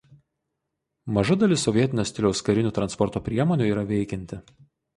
[1.17, 4.45] Maža dalis sovietinio stiliaus karinių transporto priemonių yra veikianti.